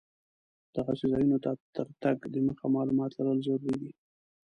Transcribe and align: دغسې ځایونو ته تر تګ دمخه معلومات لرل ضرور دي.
دغسې 0.75 1.05
ځایونو 1.11 1.37
ته 1.43 1.51
تر 1.75 1.87
تګ 2.01 2.17
دمخه 2.33 2.65
معلومات 2.75 3.11
لرل 3.17 3.37
ضرور 3.45 3.61
دي. 3.81 3.91